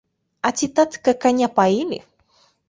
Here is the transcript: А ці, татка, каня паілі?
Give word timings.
А 0.47 0.51
ці, 0.59 0.69
татка, 0.79 1.13
каня 1.27 1.51
паілі? 1.61 2.01